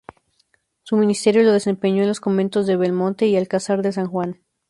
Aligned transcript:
Su 0.81 0.97
ministerio 0.97 1.43
lo 1.43 1.51
desempeñó 1.53 2.01
en 2.01 2.07
los 2.07 2.19
conventos 2.19 2.65
de 2.65 2.75
Belmonte 2.75 3.27
y 3.27 3.37
Alcázar 3.37 3.83
de 3.83 3.91
San 3.91 4.07
Juan. 4.07 4.41